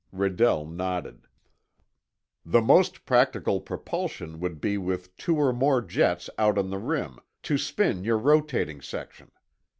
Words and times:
Redell 0.11 0.67
nodded. 0.67 1.27
"The 2.43 2.59
most 2.63 3.05
practical 3.05 3.61
propulsion 3.61 4.39
would 4.39 4.59
be 4.59 4.75
with 4.75 5.15
two 5.15 5.35
or 5.37 5.53
more 5.53 5.79
jets 5.79 6.27
out 6.39 6.57
on 6.57 6.71
the 6.71 6.79
rim, 6.79 7.19
to 7.43 7.59
spin 7.59 8.03
your 8.03 8.17
rotating 8.17 8.81
section. 8.81 9.29